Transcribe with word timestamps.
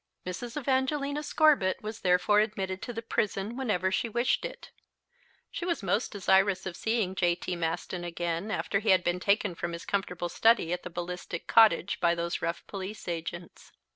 Mrs. 0.25 0.57
Evangelina 0.59 1.21
Scorbitt 1.21 1.83
was 1.83 1.99
therefore 1.99 2.39
admitted 2.39 2.81
to 2.81 2.91
the 2.91 3.03
prison 3.03 3.55
whenever 3.55 3.91
she 3.91 4.09
wished 4.09 4.45
it. 4.45 4.71
She 5.51 5.63
was 5.63 5.83
most 5.83 6.11
desirous 6.11 6.65
of 6.65 6.75
seeing 6.75 7.13
J.T. 7.13 7.55
Maston 7.57 8.03
again 8.03 8.49
after 8.49 8.79
he 8.79 8.89
had 8.89 9.03
been 9.03 9.19
taken 9.19 9.53
from 9.53 9.73
his 9.73 9.85
comfortable 9.85 10.27
study 10.27 10.73
at 10.73 10.91
Ballistic 10.91 11.45
Cottage 11.45 11.99
by 11.99 12.15
those 12.15 12.41
rough 12.41 12.65
police 12.65 13.07
agents. 13.07 13.73